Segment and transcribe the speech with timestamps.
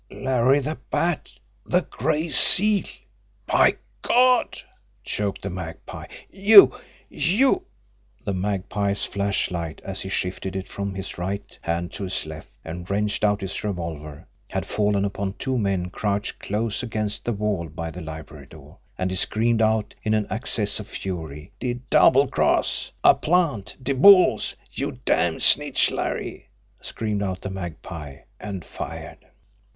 [0.09, 1.31] "Larry the Bat!
[1.63, 2.85] The Gray Seal!
[3.45, 4.57] By God!"
[5.03, 6.07] choked the Magpie.
[6.31, 6.75] "You
[7.07, 7.65] you"
[8.25, 12.89] The Magpie's flashlight, as he shifted it from his right hand to his left and
[12.89, 17.91] wrenched out his revolver, had fallen upon two men crouched close against the wall by
[17.91, 21.51] the library door and he screamed out in an access of fury.
[21.59, 22.91] "De double cross!
[23.03, 23.77] A plant!
[23.79, 24.55] De bulls!
[24.71, 26.49] You damned snitch, Larry!"
[26.81, 29.27] screamed out the Magpie and fired.